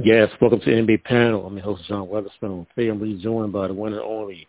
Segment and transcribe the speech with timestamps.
[0.00, 1.44] Yes, welcome to the NBA panel.
[1.44, 2.68] I'm your host, John Weatherspoon.
[2.68, 4.46] Today I'm rejoined by the one and only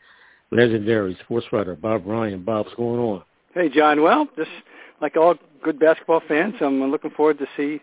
[0.52, 2.44] legendary sports writer, Bob Ryan.
[2.44, 3.24] Bob, what's going on?
[3.56, 4.04] Hey, John.
[4.04, 4.52] Well, just
[5.02, 5.34] like all
[5.64, 7.82] good basketball fans, I'm looking forward to see,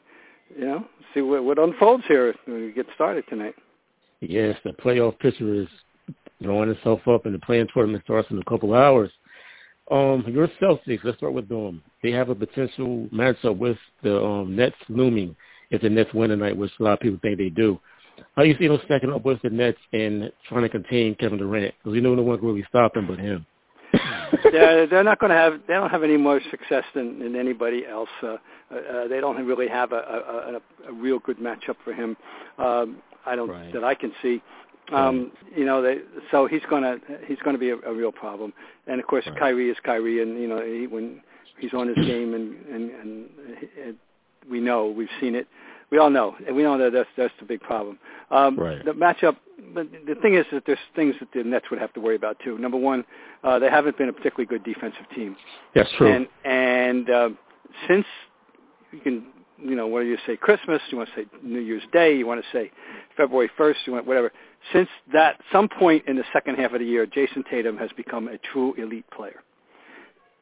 [0.56, 3.56] you know, see what, what unfolds here when we get started tonight.
[4.20, 5.68] Yes, the playoff picture is
[6.40, 9.10] drawing itself up, and the play-in tournament starts in a couple hours.
[9.90, 11.82] Um, your Celtics, let's start with them.
[12.04, 15.34] They have a potential matchup with the um, Nets looming
[15.70, 17.78] if the Nets win tonight, which a lot of people think they do.
[18.34, 21.38] How do you see them stacking up with the Nets and trying to contain Kevin
[21.38, 21.74] Durant?
[21.78, 23.44] Because we know no one can really stop him but him.
[24.52, 25.60] yeah, they're not going to have.
[25.66, 28.08] They don't have any more success than, than anybody else.
[28.22, 28.36] Uh,
[28.74, 32.16] uh, they don't really have a, a, a, a real good matchup for him.
[32.58, 33.72] Um, I don't right.
[33.72, 34.42] that I can see.
[34.92, 35.98] Um, you know, they,
[36.30, 38.52] so he's gonna he's gonna be a, a real problem.
[38.86, 39.38] And of course, Right.
[39.38, 41.20] Kyrie is Kyrie, and you know, he, when
[41.58, 43.28] he's on his game, and and and,
[43.84, 43.96] and
[44.48, 45.48] we know we've seen it.
[45.90, 47.98] We all know, and we know that that's that's the big problem.
[48.30, 48.84] Um, Right.
[48.84, 49.36] The matchup,
[49.72, 52.38] but the thing is that there's things that the Nets would have to worry about
[52.44, 52.58] too.
[52.58, 53.04] Number one,
[53.44, 55.36] uh, they haven't been a particularly good defensive team,
[55.74, 56.08] That's true.
[56.12, 57.28] and and uh,
[57.86, 58.06] since
[58.92, 59.26] you can,
[59.62, 60.80] you know, what do you say, Christmas?
[60.90, 62.16] You want to say New Year's Day?
[62.16, 62.70] You want to say
[63.16, 63.76] February 1st?
[63.86, 64.32] You want whatever.
[64.72, 68.26] Since that some point in the second half of the year, Jayson Tatum has become
[68.28, 69.40] a true elite player,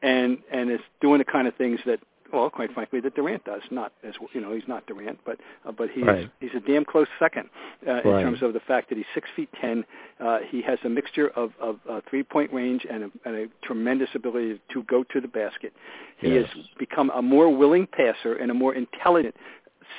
[0.01, 1.99] and and is doing the kind of things that,
[2.35, 3.61] well, quite frankly, that Durant does.
[3.71, 6.29] Not as you know, he's not Durant, but uh, but he's Right.
[6.39, 7.49] he's a damn close second
[7.87, 9.85] uh, in terms of the fact that he's six feet ten.
[10.19, 13.47] Uh, he has a mixture of of uh, three point range and a, and a
[13.65, 15.73] tremendous ability to go to the basket.
[16.17, 16.47] He Yes.
[16.55, 19.35] has become a more willing passer and a more intelligent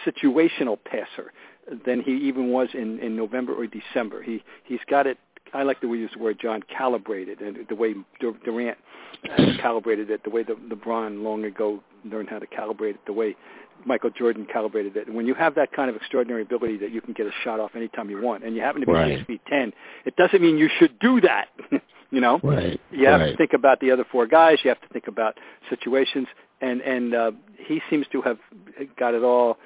[0.05, 1.33] situational passer
[1.84, 4.23] than he even was in, in November or December.
[4.23, 5.19] He he's got it.
[5.55, 8.78] I like the way you use the word John calibrated, and the way Dur- Durant
[9.61, 13.36] calibrated it, the way the LeBron long ago learned how to calibrate it, the way
[13.84, 15.06] Michael Jordan calibrated it.
[15.06, 17.61] And when you have that kind of extraordinary ability that you can get a shot
[17.61, 19.16] off anytime you want, and you happen to be Right.
[19.19, 19.72] six feet ten,
[20.04, 21.48] it doesn't mean you should do that.
[22.10, 22.81] you know, Right.
[22.91, 23.31] you have right.
[23.32, 24.59] to think about the other four guys.
[24.65, 25.38] You have to think about
[25.71, 26.26] situations,
[26.60, 28.38] and and uh, he seems to have
[28.98, 29.59] got it all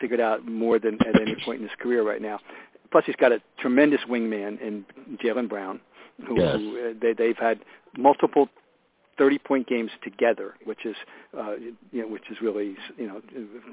[0.00, 2.38] figured out more than at any point in his career right now.
[2.94, 4.84] Plus, he's got a tremendous wingman in
[5.16, 5.80] Jaylen Brown,
[6.28, 6.54] who, Yes.
[6.60, 7.58] who uh, they they've had
[7.98, 8.48] multiple
[9.18, 10.94] 30 point games together, which is
[11.36, 11.56] uh,
[11.90, 13.20] you know which is really you know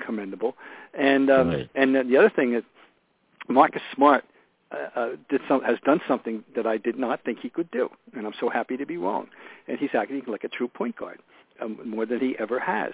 [0.03, 0.55] commendable.
[0.95, 1.69] And um, Right.
[1.75, 2.63] and the other thing is
[3.47, 4.25] Marcus Smart
[4.71, 7.91] uh, uh, did some has done something that I did not think he could do,
[8.15, 9.27] and I'm so happy to be wrong.
[9.67, 11.19] And he's acting like a true point guard,
[11.61, 12.91] um, more than he ever has.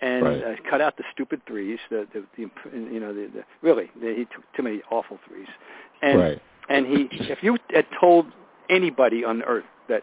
[0.00, 0.44] And Right.
[0.44, 4.14] uh, cut out the stupid threes, the the, the you know the, the really the,
[4.14, 5.48] he took too many awful threes.
[6.02, 6.42] And right.
[6.68, 8.26] and he, if you had told
[8.70, 10.02] anybody on earth that,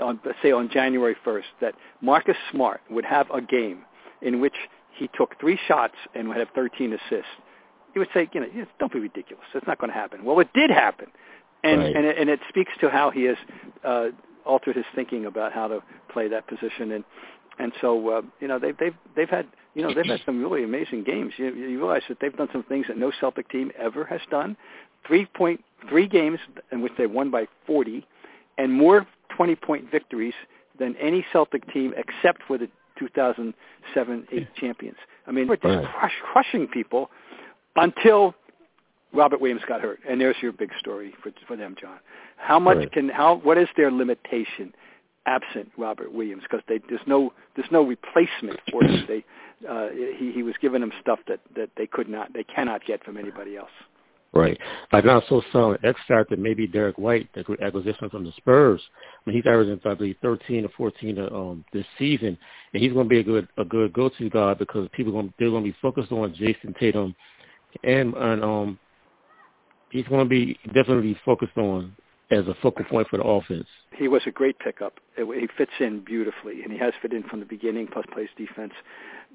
[0.00, 3.84] on, say on January 1st, that Marcus Smart would have a game
[4.20, 4.54] in which
[4.94, 7.30] he took three shots and would have 13 assists,
[7.94, 8.46] you would say, you know,
[8.78, 9.44] don't be ridiculous.
[9.54, 10.24] It's not going to happen.
[10.24, 11.06] Well, it did happen,
[11.64, 11.96] and Right.
[11.96, 13.36] and it, and it speaks to how he has
[13.84, 14.06] uh,
[14.44, 17.04] altered his thinking about how to play that position, and
[17.58, 20.64] and so uh, you know they've they've they've had you know they've had some really
[20.64, 21.34] amazing games.
[21.36, 24.56] You, you realize that they've done some things that no Celtic team ever has done.
[25.06, 26.38] Three point three games
[26.70, 28.06] in which they won by 40,
[28.58, 30.34] and more 20 point victories
[30.78, 32.68] than any Celtic team except for the
[33.00, 33.54] 2007-8
[34.56, 34.96] champions.
[35.26, 37.10] I mean, we're just crush, crushing people
[37.76, 38.34] until
[39.12, 41.98] Robert Williams got hurt, and there's your big story for for them, John.
[42.36, 42.92] How much Right.
[42.92, 44.74] can how what is their limitation
[45.26, 46.42] absent Robert Williams?
[46.42, 49.04] Because there's no there's no replacement for him.
[49.06, 49.24] They
[49.68, 49.88] uh,
[50.18, 53.16] he he was giving them stuff that that they could not they cannot get from
[53.16, 53.70] anybody else.
[54.34, 54.58] Right.
[54.92, 58.80] Like not so solid X factor, maybe Derrick White, the acquisition from the Spurs.
[58.94, 62.38] I mean, he's averaging I believe thirteen or fourteen um this season,
[62.72, 65.34] and he's going to be a good a good go to guy because people going
[65.38, 67.14] they're going to be focused on Jayson Tatum,
[67.84, 68.78] and and um
[69.90, 71.94] he's going to be definitely focused on
[72.32, 73.66] as a focal point for the offense.
[73.94, 74.94] He was a great pickup.
[75.16, 77.88] It, he fits in beautifully, and he has fit in from the beginning.
[77.92, 78.72] Plus, plays defense.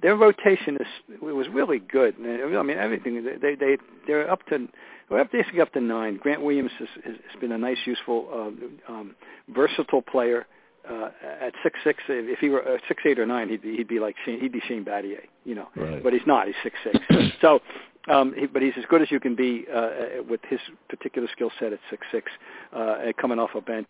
[0.01, 2.15] Their rotation is it was really good.
[2.19, 4.67] I mean, everything they they they're up to
[5.09, 6.17] we're basically up to nine.
[6.17, 9.15] Grant Williams has, has been a nice, useful, um, um,
[9.49, 10.45] versatile player.
[10.89, 11.09] Uh,
[11.41, 13.99] at six six, if he were uh, six eight or nine, he'd be he'd be
[13.99, 15.67] like Shane, he'd be Shane Battier, you know.
[15.75, 16.01] Right.
[16.01, 16.47] But he's not.
[16.47, 16.97] He's six six.
[17.41, 17.59] so,
[18.07, 20.59] um, he, but he's as good as you can be uh, with his
[20.89, 22.31] particular skill set at six six,
[22.73, 23.87] uh, coming off a bench.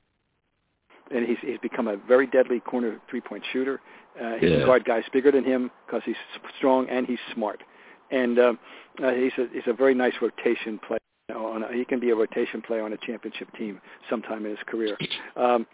[1.09, 3.79] And he's he's become a very deadly corner three point shooter.
[4.19, 4.57] Uh, he Yeah.
[4.57, 6.15] can guard guys bigger than him because he's
[6.57, 7.63] strong and he's smart.
[8.11, 8.59] And um,
[9.03, 10.99] uh, he's a he's a very nice rotation player.
[11.29, 13.79] You know, on a, he can be a rotation player on a championship team
[14.09, 14.97] sometime in his career.
[15.35, 15.65] Um,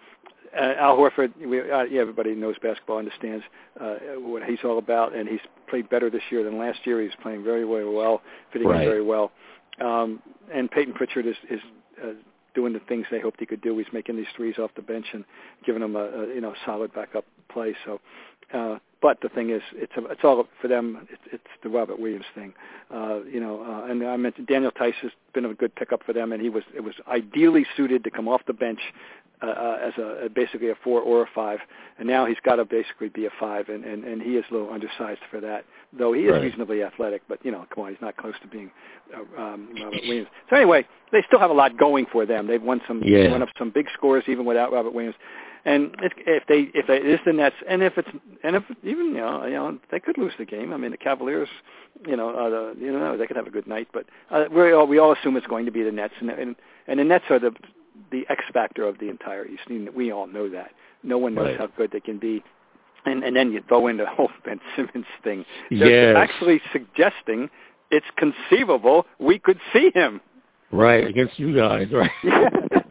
[0.55, 3.43] uh, Al Horford, we, uh, yeah, everybody knows basketball, understands
[3.79, 7.01] uh, what he's all about, and he's played better this year than last year.
[7.01, 8.21] He's playing very, very well,
[8.51, 8.83] fitting right.
[8.83, 9.31] in very well.
[9.81, 10.21] Um,
[10.53, 11.59] and Payton Pritchard is, is
[12.03, 12.13] uh,
[12.53, 13.77] doing the things they hoped he could do.
[13.77, 15.25] He's making these threes off the bench and
[15.65, 17.75] giving them a, a you know solid backup play.
[17.85, 17.99] So,
[18.53, 21.07] uh, but the thing is, it's a, it's all for them.
[21.11, 22.53] It's, it's the Robert Williams thing,
[22.93, 23.63] uh, you know.
[23.63, 26.49] Uh, and I mentioned Daniel Theis has been a good pickup for them, and he
[26.49, 28.79] was it was ideally suited to come off the bench
[29.43, 31.59] uh, uh, as a, a basically a four or a five,
[31.99, 34.53] and now he's got to basically be a five, and, and, and he is a
[34.53, 36.41] little undersized for that, though he is Right.
[36.43, 37.21] reasonably athletic.
[37.27, 38.71] But you know, come on, he's not close to being
[39.13, 40.29] uh, um, Robert Williams.
[40.49, 42.47] So anyway, they still have a lot going for them.
[42.47, 43.29] They've won some, Yeah.
[43.31, 45.15] won up some big scores even without Robert Williams.
[45.65, 48.09] And if, if they if it is the Nets, and if it's
[48.43, 50.73] and if even you know you know they could lose the game.
[50.73, 51.47] I mean the Cavaliers,
[52.05, 54.73] you know uh, the, you know they could have a good night, but uh, we
[54.73, 56.55] all we all assume it's going to be the Nets, and and,
[56.87, 57.51] and the Nets are the
[58.11, 59.63] the X factor of the entire East.
[59.69, 60.71] And We all know that.
[61.03, 61.57] No one knows Right.
[61.59, 62.43] how good they can be.
[63.05, 65.45] And and then you throw in the whole Ben Simmons thing.
[65.69, 66.15] They're Yes.
[66.17, 67.49] actually suggesting
[67.91, 70.21] it's conceivable we could see him.
[70.71, 72.11] Right against you guys, right?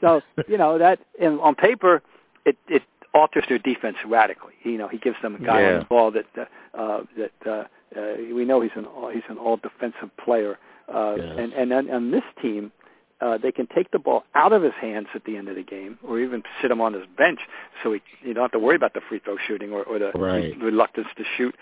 [0.00, 2.02] So you know that in, on paper,
[2.44, 2.82] it it
[3.14, 4.52] alters their defense radically.
[4.62, 5.72] You know, he gives them a guy Yeah.
[5.72, 6.44] on the ball that uh,
[6.80, 7.64] uh, that uh,
[7.98, 10.56] uh, we know he's an all, he's an all defensive player.
[10.92, 11.34] Uh, Yes.
[11.38, 12.70] And and on, on this team,
[13.20, 15.62] uh, they can take the ball out of his hands at the end of the
[15.62, 17.40] game, or even sit him on his bench,
[17.82, 20.12] so he you don't have to worry about the free throw shooting or, or the
[20.14, 20.56] Right.
[20.60, 21.54] reluctance to shoot.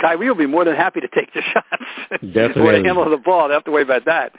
[0.00, 1.84] Kyrie will be more than happy to take the shots
[2.56, 3.48] or to handle the ball.
[3.48, 4.32] They have to worry about that.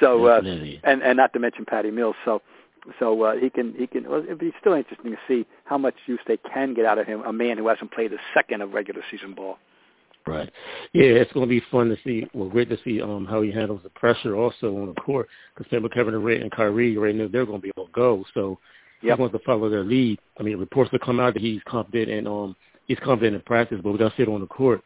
[0.00, 0.80] So uh, Definitely.
[0.84, 2.16] and and not to mention Patty Mills.
[2.24, 2.40] So
[2.98, 4.08] so uh, he can he can.
[4.08, 7.06] Well, it'd be still interesting to see how much use they can get out of
[7.06, 9.58] him, a man who hasn't played a second of regular season ball.
[10.26, 10.50] Right.
[10.92, 12.26] Yeah, it's going to be fun to see.
[12.32, 15.28] Well, great to see um how he handles the pressure also on the court.
[15.56, 18.24] Because with Kevin Durant and Kyrie, right now they're going to be to go.
[18.34, 18.58] So
[19.02, 19.16] Yep.
[19.16, 20.20] he wants to follow their lead.
[20.38, 22.54] I mean, reports will come out that he's confident and um
[22.86, 24.80] he's confident in practice, but we got to see it on the court.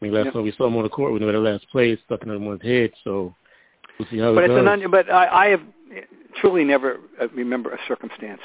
[0.00, 0.34] I mean, last Yep.
[0.34, 2.28] time we saw him on the court, we know that last play is stuck in
[2.28, 2.92] everyone's head.
[3.04, 3.34] So
[3.98, 4.60] we'll see how But it it's goes.
[4.60, 5.62] an un- but I, I have
[6.36, 8.40] truly never uh, remember a circumstance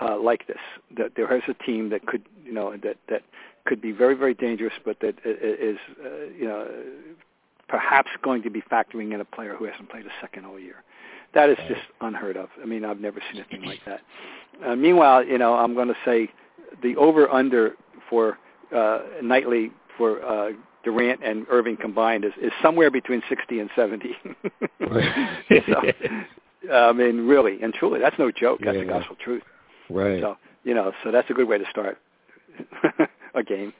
[0.00, 0.58] uh, like this.
[0.96, 3.22] That there is a team that could you know that that
[3.64, 6.08] could be very very dangerous, but that is uh,
[6.38, 6.68] you know
[7.68, 10.76] perhaps going to be factoring in a player who hasn't played a second all year.
[11.34, 12.48] That is just unheard of.
[12.62, 14.00] I mean, I've never seen anything like that.
[14.64, 16.30] Uh, meanwhile, you know, I'm going to say
[16.82, 17.72] the over under
[18.08, 18.38] for
[18.74, 20.52] uh, nightly for uh,
[20.84, 24.16] Durant and Irving combined is, is somewhere between 60 and 70.
[25.66, 28.60] So, I mean, really and truly, that's no joke.
[28.64, 28.98] That's the Yeah.
[28.98, 29.42] gospel truth.
[29.90, 30.20] Right.
[30.20, 31.98] So, you know, so that's a good way to start
[33.34, 33.72] a game.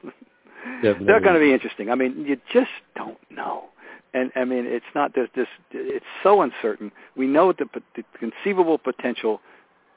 [0.83, 1.07] Definitely.
[1.07, 1.91] They're going to be interesting.
[1.91, 3.67] I mean, you just don't know.
[4.15, 5.47] And I mean, it's not there's this.
[5.73, 6.91] It's so uncertain.
[7.17, 9.41] We know the, the conceivable potential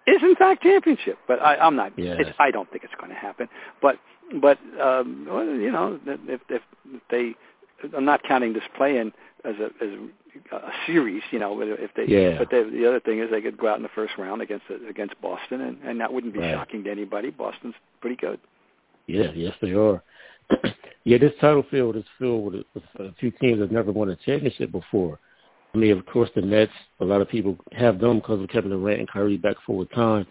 [0.08, 1.98] is in fact championship, but I, I'm not.
[1.98, 2.18] Yes.
[2.20, 3.48] It's, I don't think it's going to happen.
[3.82, 3.98] But
[4.42, 6.62] but um, well, you know, if, if
[7.10, 7.36] they,
[7.96, 9.12] I'm not counting this play in
[9.46, 9.90] as a as
[10.52, 11.24] a series.
[11.32, 12.06] You know, if they.
[12.08, 12.38] Yeah.
[12.38, 14.66] But they, the other thing is they could go out in the first round against
[14.90, 16.54] against Boston, and, and that wouldn't be Right.
[16.54, 17.30] shocking to anybody.
[17.30, 18.40] Boston's pretty good.
[19.08, 20.04] Yeah, yes, they are.
[21.04, 24.16] yeah, this title field is filled with, with a few teams that never won a
[24.16, 25.20] championship before.
[25.74, 26.72] I mean, of course, the Nets.
[27.00, 30.26] A lot of people have them because of Kevin Durant and Kyrie back full time.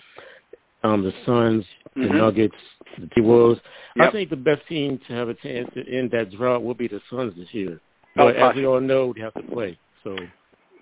[0.84, 1.64] Um, the Suns,
[1.96, 2.14] the Mhm.
[2.14, 2.56] Nuggets,
[2.98, 3.60] the T Wolves.
[3.98, 6.86] I think the best team to have a chance to end that drought will be
[6.86, 7.80] the Suns this year.
[8.16, 9.76] Oh, But as we all know, they have to play.
[10.04, 10.16] So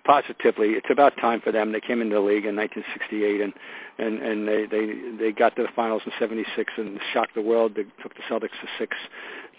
[0.07, 3.53] positively it's about time for them they came into the league in 1968 and
[3.99, 4.85] and and they they
[5.19, 8.55] they got to the finals in 76 and shocked the world they took the Celtics
[8.61, 8.95] to 6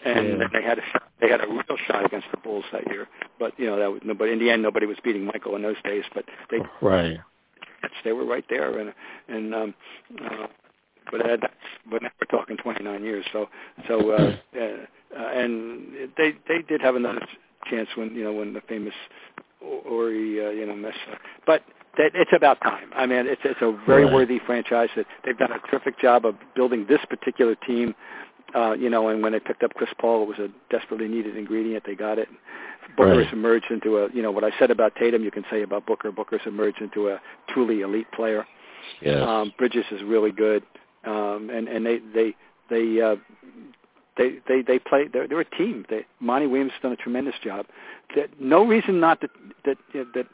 [0.06, 0.48] and Yeah.
[0.52, 0.82] they had a
[1.20, 3.06] they had a real shot against the Bulls that year
[3.38, 5.80] but you know that was, but in the end nobody was beating Michael in those
[5.84, 7.18] days but they right,
[8.04, 8.92] they were right there and
[9.28, 9.74] and um
[10.24, 10.46] uh,
[11.10, 11.54] but uh, that's
[11.90, 13.48] but now we're talking 29 years so
[13.86, 14.64] so uh, uh,
[15.18, 17.26] uh and they they did have another
[17.70, 18.94] chance when you know when the famous
[19.60, 20.94] Horry uh, you know mess
[21.46, 21.62] but
[21.98, 22.90] that it's about time.
[22.96, 24.14] I mean, it's it's a very Right.
[24.14, 24.88] worthy franchise.
[24.96, 27.94] That they've done a terrific job of building this particular team.
[28.54, 31.36] Uh, you know, and when they picked up Chris Paul, it was a desperately needed
[31.36, 31.84] ingredient.
[31.84, 32.28] They got it.
[32.96, 33.32] Booker Right.
[33.32, 36.10] emerged into a, you know, what I said about Tatum, you can say about Booker.
[36.10, 38.46] Booker's emerged into a truly elite player.
[39.00, 40.62] yes, Um, Bridges is really good,
[41.04, 42.34] um, and and they they
[42.70, 43.16] they uh,
[44.16, 45.06] they they they play.
[45.12, 45.84] They're, they're a team.
[45.88, 47.66] They, Monty Williams has done a tremendous job.
[48.16, 49.28] That no reason not to,
[49.64, 49.76] that
[50.14, 50.26] that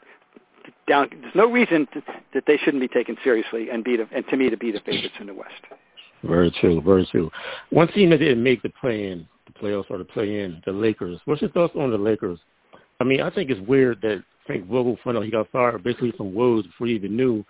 [0.87, 1.09] down.
[1.21, 2.01] There's no reason to,
[2.33, 4.79] that they shouldn't be taken seriously and be the, and to me to be the
[4.79, 5.61] favorites in the West.
[6.23, 7.29] very true, very true.
[7.69, 10.71] One team that didn't make the play in, the playoffs or the play in, the
[10.71, 11.19] Lakers.
[11.25, 12.39] What's your thoughts on the Lakers?
[12.99, 16.11] I mean, I think it's weird that Frank Vogel found out he got fired basically
[16.11, 17.43] from Woj before he even knew.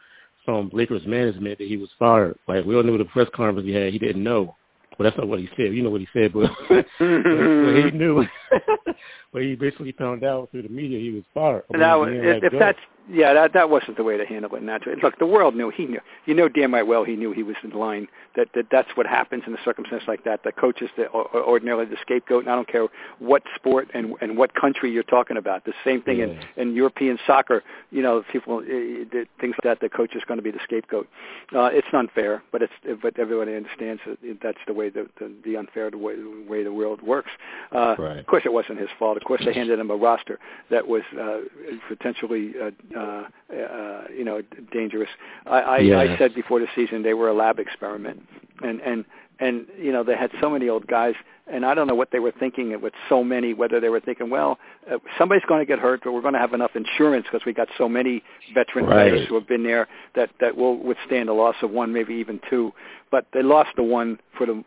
[0.48, 2.38] um Lakers management that he was fired.
[2.48, 4.56] Like we all knew the press conference he had, he didn't know.
[4.98, 5.74] Well, that's not what he said.
[5.74, 8.25] You know what he said, but, but, he knew.
[9.34, 11.64] but he basically found out through the media he was fired.
[11.72, 14.64] Now, if, if that's yeah, that that wasn't the way to handle it.
[14.64, 16.00] Naturally, look, the world knew he knew.
[16.26, 18.08] You know damn right well he knew he was in line.
[18.36, 20.44] That that that's what happens in a circumstance like that.
[20.44, 22.44] The coach is the or, ordinarily the scapegoat.
[22.44, 22.88] And I don't care
[23.20, 25.66] what sport and and what country you're talking about.
[25.66, 26.26] The same thing yeah.
[26.26, 27.64] in in European soccer.
[27.92, 29.80] You know, people uh, things like that.
[29.82, 31.08] The coach is going to be the scapegoat.
[31.56, 35.58] Uh, it's unfair, but it's but everybody understands that that's the way the the, the
[35.58, 37.30] unfair the way, the way the world works.
[37.72, 38.18] Uh, right.
[38.18, 39.16] Of course, it wasn't his fault.
[39.18, 40.40] Of course, they handed him a roster
[40.72, 41.42] that was uh,
[41.88, 42.54] potentially.
[42.60, 43.24] Uh, uh,
[43.54, 45.10] uh, you know, dangerous.
[45.46, 46.00] I, I, yeah.
[46.00, 48.22] I said before the season they were a lab experiment,
[48.62, 49.06] and and
[49.40, 51.16] and you know they had so many old guys,
[51.48, 53.54] and I don't know what they were thinking with so many.
[53.54, 54.58] Whether they were thinking, well,
[54.92, 57.54] uh, somebody's going to get hurt, but we're going to have enough insurance because we
[57.54, 58.24] got so many
[58.54, 59.10] veteran right.
[59.10, 62.40] players who have been there that that will withstand a loss of one, maybe even
[62.50, 62.72] two.
[63.12, 64.64] But they lost the one for the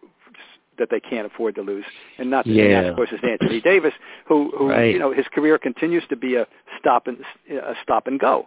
[0.78, 1.84] that they can't afford to lose.
[2.18, 2.64] And not yeah.
[2.64, 3.92] and that, of course, is Anthony Davis,
[4.26, 4.92] who, who right.
[4.92, 6.46] you know, his career continues to be a
[6.78, 7.18] stop and
[7.50, 8.46] a stop and go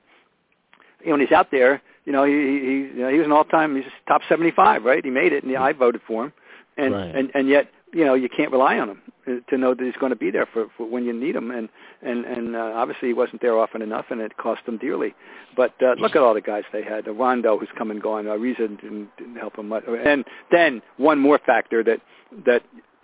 [1.04, 3.32] you know, when he's out there, you know, he he you know, he was an
[3.32, 5.04] all-time he's top 75, right?
[5.04, 6.34] He made it, and I voted for him,
[6.78, 7.16] and right.
[7.16, 9.02] and and yet, you know, you can't rely on him
[9.50, 11.70] to know that he's going to be there for, for when you need him, and
[12.02, 15.14] and and uh, obviously he wasn't there often enough, and it cost them dearly.
[15.56, 17.08] But uh, look at all the guys they had.
[17.08, 18.26] Uh, Rondo, who's come and gone.
[18.26, 19.84] Ariza didn't, didn't help him much.
[19.88, 22.02] And then one more factor that
[22.46, 22.64] that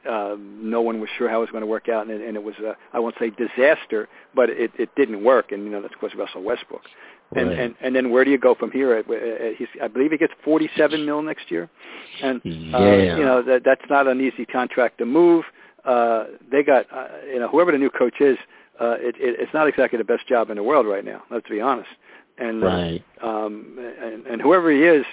[0.10, 2.44] um, no one was sure how it was going to work out, and, and it
[2.44, 5.94] was uh, I won't say disaster, but it, it didn't work, and you know that's
[5.94, 6.84] of course Russell Westbrook.
[7.36, 7.60] And, right.
[7.60, 9.04] and and then where do you go from here?
[9.58, 11.70] He's, I believe he gets 47 mil next year,
[12.24, 12.78] and yeah.
[12.78, 15.44] uh, you know that that's not an easy contract to move.
[15.84, 18.38] Uh, they got uh, you know whoever the new coach is,
[18.80, 21.24] uh, it, it, it's not exactly the best job in the world right now.
[21.30, 21.90] Let's be honest.
[22.38, 23.04] And right.
[23.22, 25.06] uh, um, and, and whoever he is,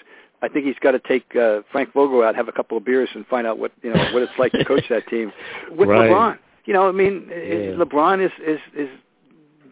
[0.42, 3.08] I think he's got to take uh, Frank Vogel out, have a couple of beers,
[3.14, 5.32] and find out what you know what it's like to coach that team
[5.70, 6.10] with right.
[6.10, 6.38] LeBron.
[6.66, 7.72] You know, I mean, yeah.
[7.72, 8.88] LeBron is is is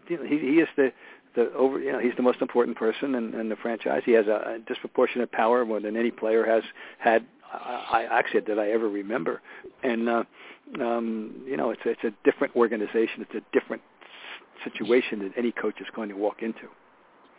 [0.07, 0.91] you know, he he is the
[1.35, 4.01] the over you know he's the most important person in, in the franchise.
[4.05, 6.63] He has a, a disproportionate power more than any player has
[6.99, 7.25] had.
[7.51, 9.41] I, I actually that I ever remember,
[9.83, 10.23] and uh,
[10.81, 13.21] um, you know it's it's a different organization.
[13.21, 13.81] It's a different
[14.63, 16.69] situation that any coach is going to walk into.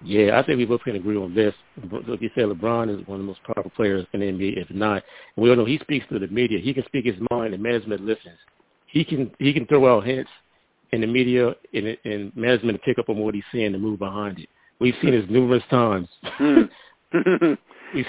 [0.02, 1.54] Yeah, I think we both can agree on this.
[1.90, 4.70] Like you said, LeBron is one of the most powerful players in the NBA, if
[4.70, 5.02] not.
[5.36, 6.58] We all know he speaks to the media.
[6.58, 8.38] He can speak his mind, and management listens.
[8.86, 10.30] He can he can throw out hints
[10.94, 13.98] in the media and, and management to pick up on what he's saying and move
[13.98, 14.48] behind it.
[14.80, 16.08] We've seen this numerous times.
[16.22, 16.62] Hmm.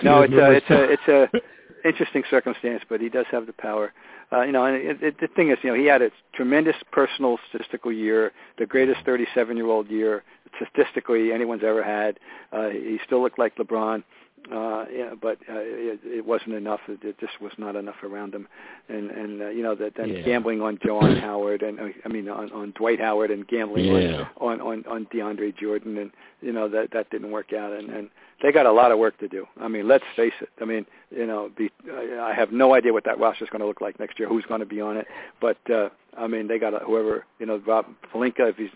[0.04, 3.94] no, it's a, it's a it's a interesting circumstance, but he does have the power.
[4.34, 6.75] Uh, you know, and it, it, the thing is, you know, he had a tremendous
[6.92, 10.24] personal statistical year, the greatest 37-year-old year
[10.56, 12.20] statistically anyone's ever had.
[12.51, 14.04] Uh, he still looked like LeBron
[14.52, 16.82] uh, yeah, but uh, it, it wasn't enough.
[16.88, 18.48] It, it just was not enough around him,
[18.90, 20.22] and and uh, you know that then yeah.
[20.22, 24.28] gambling on John Howard and uh, I mean on, on Dwight Howard and gambling yeah.
[24.38, 26.12] on, on on on DeAndre Jordan, and
[26.42, 28.10] you know that that didn't work out, and and
[28.44, 29.48] they got a lot of work to do.
[29.60, 30.50] I mean, let's face it.
[30.62, 31.72] I mean, you know, be,
[32.20, 34.28] I have no idea what that roster is going to look like next year.
[34.28, 35.08] Who's going to be on it?
[35.42, 38.70] But uh, I mean, they got a, whoever you know, Rob Pelinka, if he's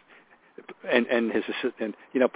[0.91, 2.29] and and his assistant, you know,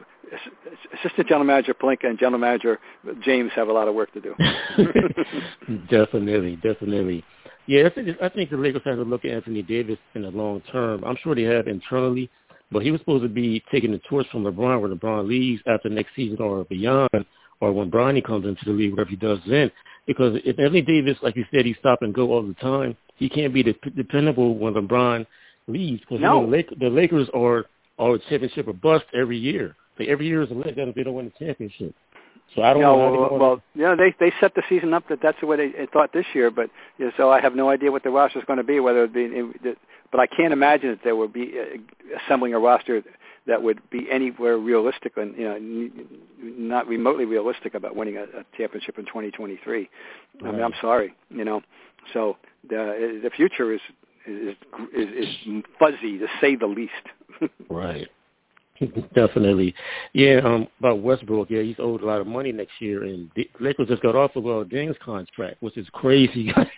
[1.00, 2.80] assistant general manager Pelinka and general manager
[3.22, 4.36] James have a lot of work to do.
[5.90, 7.24] definitely, definitely.
[7.66, 10.32] Yeah, I think, I think the Lakers have to look at Anthony Davis in the
[10.32, 11.04] long term.
[11.06, 12.30] I'm sure they have internally,
[12.72, 15.88] but he was supposed to be taking the torch from LeBron when LeBron leaves after
[15.88, 17.26] next season or beyond,
[17.62, 19.72] or when Bronny comes into the league, whatever he does then.
[20.06, 23.30] Because if Anthony Davis, like you said, he stop and go all the time, he
[23.30, 25.26] can't be dependable when LeBron
[25.68, 26.02] leaves.
[26.02, 26.42] Because no.
[26.42, 27.66] you know, the Lakers are
[27.98, 29.76] or a championship or bust every year.
[30.00, 31.94] Like every year is a letdown if they don't win the championship.
[32.56, 33.22] So I don't no, know.
[33.22, 35.70] Well, well, you know, they they set the season up that that's the way they,
[35.70, 38.40] they thought this year, but you know, so I have no idea what the roster
[38.40, 38.80] is going to be.
[38.80, 39.78] Whether it be, it,
[40.12, 43.02] but I can't imagine that there would be uh, assembling a roster
[43.48, 45.90] that would be anywhere realistic and you know
[46.42, 49.78] not remotely realistic about winning a, a championship in 2023.
[49.78, 49.90] Right.
[50.48, 51.62] I mean, I'm sorry, you know.
[52.14, 52.38] So
[52.70, 53.82] the the future is
[54.28, 54.56] is
[54.96, 56.92] is, is fuzzy to say the least.
[57.70, 58.08] right.
[59.16, 59.74] Definitely.
[60.14, 63.50] Yeah, um, about Westbrook, yeah, he's owed a lot of money next year, and the
[63.60, 66.52] Lakers just got off of a James contract, which is crazy.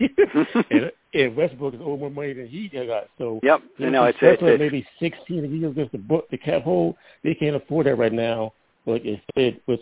[0.72, 3.06] and, and Westbrook is owed more money than he got.
[3.18, 6.64] So yep, you know, it's, it's, it's maybe sixteen years against the book, the cap
[6.64, 6.96] hold.
[7.24, 8.54] They can't afford that right now.
[8.86, 9.80] But instead, with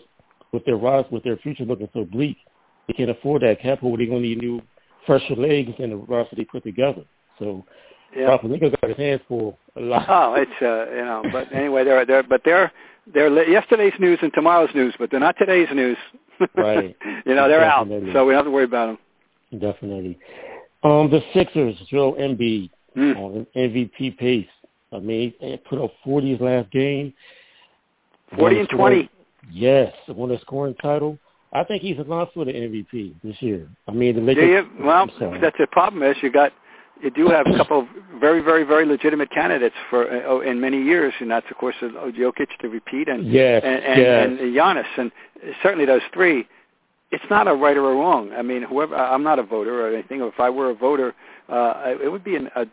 [0.52, 2.36] with their rise, with their future looking so bleak,
[2.86, 3.98] they can't afford that cap hold.
[3.98, 4.62] They're going to need new,
[5.06, 7.02] fresher legs in the roster they put together.
[7.38, 7.64] So
[8.16, 8.36] yeah.
[8.42, 10.06] Pelinka got his hands full a lot.
[10.08, 11.22] Oh, it's uh, you know.
[11.32, 12.72] But anyway, they're they're but they're
[13.12, 15.96] they're yesterday's news and tomorrow's news, but they're not today's news.
[16.56, 16.96] Right.
[17.26, 18.08] you know, they're Definitely.
[18.10, 18.86] out, so we don't have to worry about
[19.52, 19.60] them.
[19.60, 20.18] Definitely.
[20.82, 23.16] Um, the Sixers, Joel Embiid, Mm.
[23.16, 24.46] on MVP pace.
[24.92, 27.12] I mean, he put up 40 his last game.
[28.36, 29.10] Forty and the twenty.
[29.52, 31.18] Yes, won a scoring title.
[31.52, 33.68] I think he's a lot for the MVP this year.
[33.86, 34.44] I mean, the Lakers.
[34.44, 34.84] you?
[34.84, 35.38] Well, I'm sorry.
[35.40, 36.52] that's the problem is you got
[37.02, 37.86] you do have a couple of
[38.20, 41.74] very, very, very legitimate candidates for uh, oh, in many years, and that's of course
[41.82, 44.26] uh, Jokic to repeat and yes, and, and, yes.
[44.26, 45.12] and Giannis, and
[45.62, 46.46] certainly those three.
[47.10, 48.32] It's not a right or a wrong.
[48.32, 50.20] I mean, whoever I'm not a voter or anything.
[50.20, 51.14] If I were a voter,
[51.48, 52.66] uh, it would be an, a,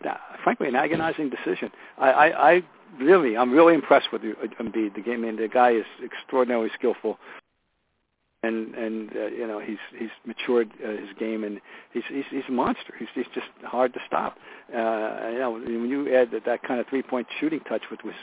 [0.43, 1.71] frankly an agonizing decision.
[1.99, 2.63] I, I, I
[2.99, 4.95] really, I'm really impressed with Embiid.
[4.95, 7.19] The game, I mean, the guy is extraordinarily skillful,
[8.43, 11.61] and and uh, you know he's he's matured uh, his game, and
[11.93, 12.93] he's he's he's a monster.
[12.97, 14.37] He's he's just hard to stop.
[14.73, 17.99] Uh, you know, when you add that that kind of three point shooting touch with
[18.01, 18.13] his,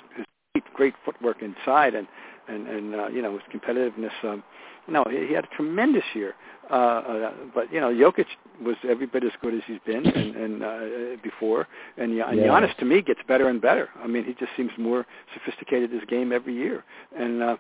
[0.55, 2.09] his great footwork inside and
[2.49, 4.13] and and uh, you know his competitiveness.
[4.25, 4.43] Um,
[4.89, 6.35] no, he, he had a tremendous year.
[6.71, 8.27] Uh, uh, but you know, Jokic
[8.63, 11.67] was every bit as good as he's been and, and uh, before.
[11.97, 12.49] And, and Yes.
[12.49, 13.89] Giannis, to me, gets better and better.
[14.03, 16.85] I mean, he just seems more sophisticated his game every year.
[17.17, 17.57] And uh,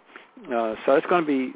[0.52, 1.54] uh, so it's going to be.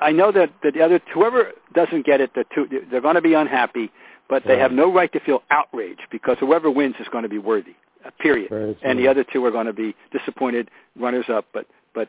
[0.00, 3.20] I know that, that the other whoever doesn't get it, the two, they're going to
[3.22, 3.90] be unhappy,
[4.28, 4.60] but they Right.
[4.60, 7.74] have no right to feel outraged because whoever wins is going to be worthy.
[8.04, 8.76] Uh, period.
[8.82, 12.08] And the other two are going to be disappointed runners up, but but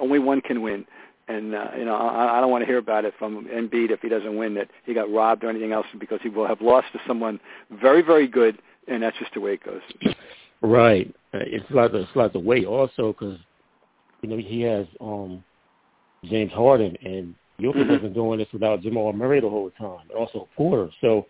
[0.00, 0.86] only one can win.
[1.26, 4.00] And uh, you know, I, I don't want to hear about it from Embiid if
[4.00, 6.86] he doesn't win that he got robbed or anything else because he will have lost
[6.92, 9.80] to someone very, very good, and that's just the way it goes.
[10.60, 11.12] Right.
[11.32, 13.38] Uh, It's like it's like the weight also because
[14.22, 15.42] you know he has um
[16.28, 17.90] James Harden and Jokic Mhm.
[17.90, 20.90] has been doing this without Jamal Murray the whole time, and also Porter.
[21.00, 21.26] So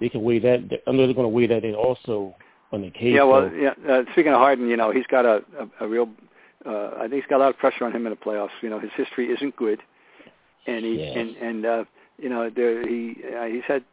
[0.00, 0.82] they can weigh that.
[0.86, 2.34] I know they're going to weigh that in also
[2.72, 3.14] on the case.
[3.14, 3.74] Yeah, well, so- yeah.
[3.88, 6.08] Uh, speaking of Harden, you know, he's got a, a, a real.
[6.66, 8.50] Uh, I think he's got a lot of pressure on him in the playoffs.
[8.60, 9.80] You know, his history isn't good,
[10.66, 11.16] and he Yes.
[11.16, 11.84] and and uh,
[12.18, 13.84] you know, there he uh, he's had.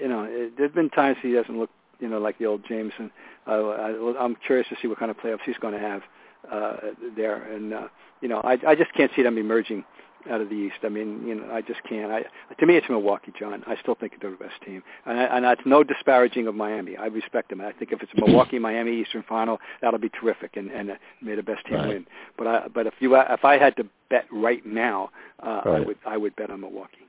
[0.00, 1.70] You know, it, there's been times he doesn't look,
[2.00, 3.10] you know, like the old James, and
[3.46, 6.02] uh, I, I'm curious to see what kind of playoffs he's going to have
[6.50, 6.76] uh,
[7.16, 7.42] there.
[7.52, 7.88] And uh,
[8.20, 9.84] you know, I I just can't see them emerging
[10.30, 10.76] out of the East.
[10.84, 12.12] I mean, you know, I just can't.
[12.12, 12.24] I
[12.58, 13.62] to me, it's Milwaukee, John.
[13.66, 16.96] I still think they're the best team, and, I, and that's no disparaging of Miami.
[16.96, 17.60] I respect them.
[17.60, 20.94] I think if it's a Milwaukee, Miami Eastern Final, that'll be terrific, and and uh,
[21.20, 21.88] may the best team Right.
[21.88, 22.06] win.
[22.38, 25.10] But I, but if you if I had to bet right now,
[25.42, 27.08] uh, I would I would bet on Milwaukee,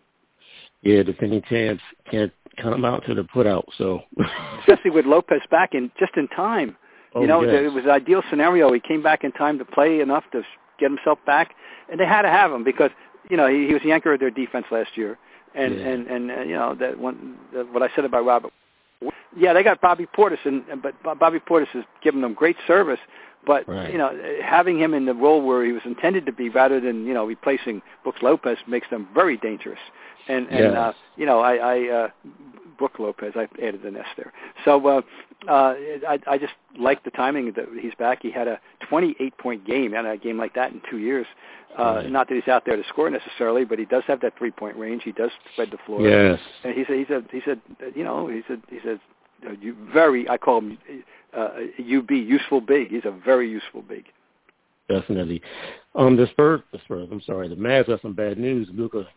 [0.81, 3.67] yeah, defending champs can't come out to the put out.
[3.77, 4.01] So
[4.59, 6.75] especially with Lopez back in just in time.
[7.15, 7.63] Oh, you know, yes.
[7.65, 8.71] it was an ideal scenario.
[8.73, 10.43] He came back in time to play enough to
[10.79, 11.55] get himself back,
[11.89, 12.91] and they had to have him because
[13.29, 15.17] you know he, he was the anchor of their defense last year,
[15.55, 15.87] and Yeah.
[15.87, 18.51] and and uh, you know that one that, what I said about Robert.
[19.35, 22.99] Yeah, they got Bobby Portis, and and- but Bobby Portis has given them great service.
[23.45, 23.91] But Right.
[23.91, 24.09] you know,
[24.41, 27.25] having him in the role where he was intended to be, rather than you know
[27.25, 29.79] replacing Brooks Lopez, makes them very dangerous.
[30.29, 30.75] And and Yes.
[30.77, 32.09] uh, you know, I, I uh,
[32.77, 34.31] Brooke Lopez, I added an S there.
[34.65, 35.01] So uh,
[35.47, 35.75] uh,
[36.07, 38.19] I, I just like the timing that he's back.
[38.21, 38.59] He had a
[38.89, 41.25] 28 point game, and a game like that in two years.
[41.77, 42.03] Uh.
[42.07, 44.77] Not that he's out there to score necessarily, but he does have that three point
[44.77, 45.01] range.
[45.03, 46.07] He does spread the floor.
[46.07, 46.39] yes.
[46.63, 48.99] And he's a, he's a, he's a, you know, he's a, he's a,
[49.59, 50.77] you- very, I call him
[51.35, 52.89] uh, UB, useful big.
[52.89, 54.05] He's a very useful big.
[54.89, 55.41] Definitely.
[55.95, 57.07] Um, the Spurs, the Spurs.
[57.11, 58.67] I'm sorry, the Mavs got some bad news.
[58.73, 59.07] Luka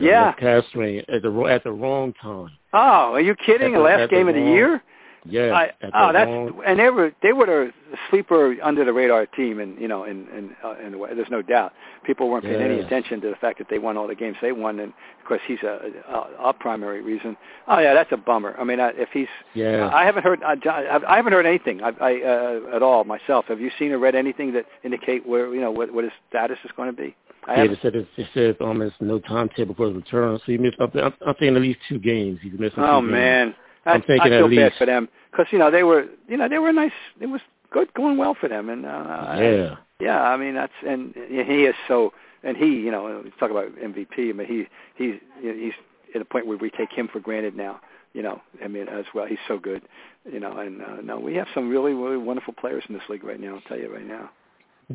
[0.00, 0.32] Yeah.
[0.32, 2.50] calf strain at the at the wrong time.
[2.72, 3.72] Oh, are you kidding?
[3.72, 4.82] The the- last at the game of the wrong- year?
[5.24, 5.52] Yes.
[5.52, 7.72] I, oh, that's wrong, and they were they were the
[8.10, 11.14] sleeper under the radar team, and you know, in in uh, way.
[11.14, 11.72] There's no doubt
[12.04, 14.52] people weren't paying any attention to the fact that they won all the games they
[14.52, 17.36] won, and of course he's a a, a primary reason.
[17.66, 18.54] Oh yeah, that's a bummer.
[18.58, 19.90] I mean, I, if he's yeah.
[19.92, 20.40] I haven't heard.
[20.62, 23.46] John, I haven't heard anything I, I, uh, at all myself.
[23.46, 26.58] Have you seen or read anything that indicate where you know what, what his status
[26.64, 27.14] is going to be?
[27.46, 30.52] I yeah, they said it's, it says um, there's no timetable for his return, so
[30.52, 30.76] he missed.
[30.80, 32.40] I'm, I'm, thinking at least two games.
[32.42, 32.78] He's missing.
[32.78, 33.54] Oh two games.
[33.88, 36.36] I, I'm thinking I feel at bad for them because you know they were you
[36.36, 36.92] know they were nice.
[37.20, 39.76] It was good going well for them, and uh, Yeah.
[40.00, 40.22] yeah.
[40.22, 44.30] I mean that's and he is so and he you know let's talk about MVP.
[44.30, 44.66] I mean he
[45.02, 45.72] he's he's
[46.14, 47.80] at a point where we take him for granted now.
[48.14, 49.26] You know, I mean as well.
[49.26, 49.82] He's so good.
[50.30, 53.24] You know, and uh, no, we have some really really wonderful players in this league
[53.24, 53.56] right now.
[53.56, 54.30] I'll tell you right now.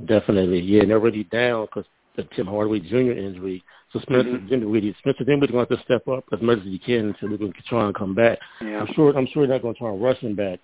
[0.05, 0.59] Definitely.
[0.59, 3.11] Yeah, and they're already down because the Tim Hardaway Jr.
[3.11, 3.63] injury.
[3.91, 4.49] So Spencer Mhm.
[4.49, 7.27] Dinwiddie, Spencer Dinwiddie's going to have to step up as much as he can so
[7.27, 8.39] we can try and come back.
[8.61, 8.79] Yeah.
[8.81, 9.15] I'm sure.
[9.17, 10.59] I'm sure they're not going to try and rush him back.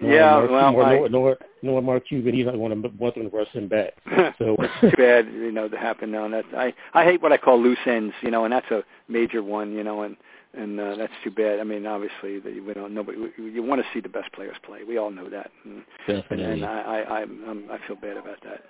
[0.00, 3.14] Nor Yeah, Mark, well, nor, I- nor, nor, Mark Cuban, he's not going to want
[3.16, 3.94] them to rush him back.
[4.38, 6.24] So too bad, you know, to happen now.
[6.24, 8.84] And that I I hate what I call loose ends, you know, and that's a
[9.08, 10.16] major one, you know, and
[10.54, 11.60] and uh, that's too bad.
[11.60, 12.94] I mean, obviously, the, we don't.
[12.94, 13.18] Nobody.
[13.18, 14.82] We, you want to see the best players play.
[14.84, 15.50] We all know that.
[15.64, 16.44] And, Definitely.
[16.44, 18.62] And, and I, I, I'm, I feel bad about that.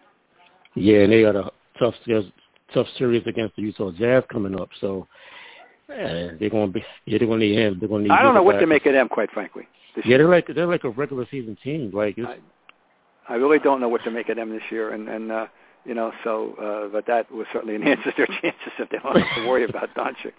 [0.75, 1.95] Yeah, and they got a tough,
[2.75, 4.69] tough series against the Utah Jazz coming up.
[4.81, 5.07] So
[5.91, 6.85] uh, they're going to be.
[7.07, 7.77] Yeah, they're going to need him.
[7.79, 8.15] They're going to need.
[8.15, 9.67] I don't know what to make of them, quite frankly.
[10.05, 11.91] Yeah, they're like they're like a regular season team.
[11.93, 12.29] Like it's,
[13.29, 15.47] I, I really don't know what to make of them this year, and and uh,
[15.85, 19.43] you know, so uh, but that will certainly enhances their chances if they don't have
[19.43, 20.33] to worry about Doncic.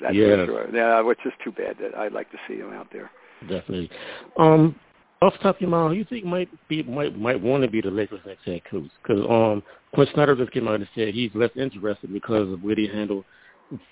[0.00, 0.36] That's yeah.
[0.36, 0.74] for sure.
[0.74, 1.76] Yeah, which is too bad.
[1.80, 3.10] That I'd like to see him out there.
[3.42, 3.90] Definitely.
[4.36, 4.74] Um,
[5.20, 7.80] off top of your mind, who you think might be might might want to be
[7.80, 8.90] the Lakers' next head coach?
[9.02, 9.62] Because um,
[9.94, 13.24] Quin Snyder just came out and said he's less interested because of where he handled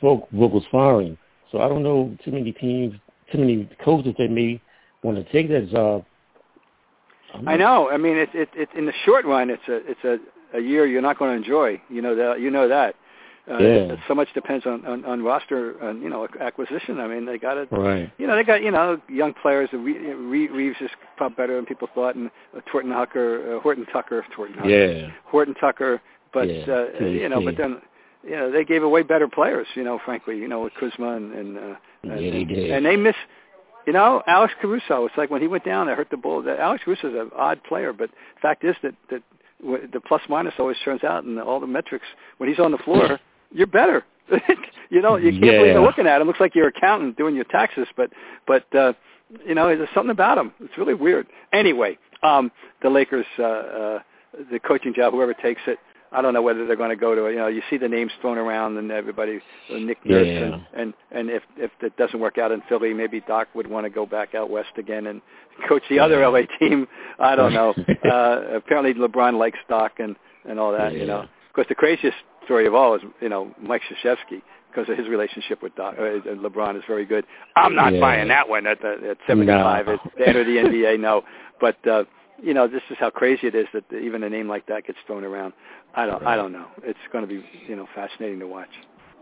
[0.01, 1.19] Vogel's firing.
[1.51, 2.95] So I don't know too many teams,
[3.33, 4.61] too many coaches that may
[5.03, 6.05] want to take that job.
[7.47, 7.91] I know.
[7.91, 10.87] I mean, it's it, it, in the short run, it's a it's a a year
[10.87, 11.81] you're not going to enjoy.
[11.89, 12.41] You know that.
[12.41, 12.95] You know that.
[13.49, 13.97] Uh, yeah.
[14.09, 16.99] So much depends on, on, on roster, and you know, acquisition.
[16.99, 17.69] I mean, they got it.
[17.71, 18.11] Right.
[18.19, 19.69] You know, they got you know young players.
[19.73, 24.57] Reaves is probably better than people thought, and uh, Horton Tucker, uh, Horton Tucker, Horton
[24.57, 26.03] Tucker, yeah, Horton Tucker.
[26.33, 26.65] But yeah.
[26.69, 27.81] uh, you know, but then
[28.25, 29.69] you know they gave away better players.
[29.75, 32.71] You know, frankly, you know, with Kuzma and and, uh, and yeah, they did.
[32.71, 33.17] and they miss.
[33.87, 35.07] You know, Alex Caruso.
[35.07, 36.45] It's like when he went down, they hurt the Bulls.
[36.49, 38.11] Alex Caruso is an odd player, but
[38.43, 39.23] fact is that that
[39.61, 42.07] the plus minus always turns out and all the metrics
[42.39, 43.21] when he's on the floor,
[43.57, 44.05] you're better.
[44.91, 45.51] you know, you can't yeah.
[45.53, 46.27] believe you're looking at him.
[46.27, 48.11] Looks like your accountant doing your taxes, but
[48.47, 48.93] but uh,
[49.47, 50.53] you know, there's something about him.
[50.61, 51.27] It's really weird.
[51.53, 52.51] Anyway, um,
[52.83, 53.99] the Lakers, uh, uh,
[54.51, 55.79] the coaching job, whoever takes it,
[56.13, 57.31] I don't know whether they're going to go to.
[57.31, 59.41] You know, you see the names thrown around, and everybody,
[59.71, 60.43] uh, Nick Nurse, yeah.
[60.43, 63.85] and, and and if if it doesn't work out in Philly, maybe Doc would want
[63.85, 65.21] to go back out west again and
[65.69, 66.87] coach the other LA team.
[67.19, 67.75] I don't know.
[68.11, 70.17] uh, apparently, LeBron likes Doc and
[70.49, 70.93] and all that.
[70.93, 71.07] You Yeah.
[71.07, 74.99] know, of course, the craziest story of all is you know Mike Krzyzewski because of
[74.99, 77.25] his relationship with Doc, uh, LeBron is very good.
[77.57, 78.01] I'm not Yeah.
[78.01, 79.93] buying that one at the at 75 No.
[79.95, 81.01] at the end of the NBA.
[81.01, 81.23] No,
[81.61, 81.77] but.
[81.87, 82.05] uh
[82.43, 84.99] you know, this is how crazy it is that even a name like that gets
[85.07, 85.55] thrown around.
[85.95, 86.67] I don't, I don't know.
[86.83, 88.69] It's going to be, you know, fascinating to watch.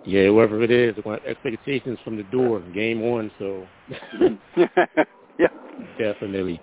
[0.05, 3.31] Yeah, whoever it is, expectations from the door, game one.
[3.39, 3.69] So
[5.39, 5.47] yeah.
[5.97, 6.61] definitely.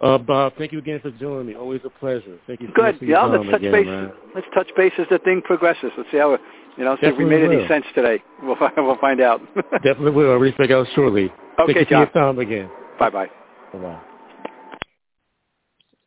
[0.00, 1.54] Uh, Bob, thank you again for joining me.
[1.54, 2.38] Always a pleasure.
[2.46, 2.82] Thank you Good.
[2.82, 3.86] much for your Yeah, let's touch again, base.
[3.86, 4.12] man.
[4.34, 5.90] Let's touch base as the thing progresses.
[5.96, 6.40] Let's see how, it-
[6.76, 8.22] you know, see if we made any sense today.
[8.42, 9.40] We'll find, we'll find out.
[9.82, 10.32] Definitely will.
[10.32, 11.32] I'll reach back out shortly.
[11.58, 12.06] Okay, thank you John.
[12.12, 12.70] for your time again.
[12.98, 13.30] bye bye.
[13.72, 14.00] Bye-bye.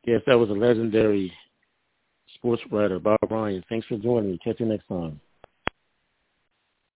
[0.06, 1.34] Yes, that was a legendary
[2.36, 3.64] sports writer, Bob Ryan.
[3.70, 4.40] Thanks for joining me.
[4.44, 5.20] Catch you next time.